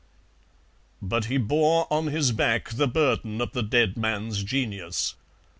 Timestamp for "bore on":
1.37-2.07